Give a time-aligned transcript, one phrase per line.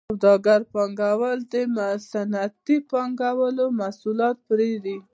[0.09, 1.55] سوداګر پانګوال د
[2.11, 4.97] صنعتي پانګوالو محصولات پېري